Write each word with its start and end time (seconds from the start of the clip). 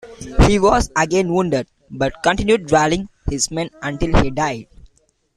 He 0.47 0.57
was 0.57 0.89
again 0.95 1.31
wounded, 1.31 1.67
but 1.91 2.23
continued 2.23 2.71
rallying 2.71 3.07
his 3.29 3.51
men 3.51 3.69
until 3.83 4.19
he 4.23 4.31
died. 4.31 4.65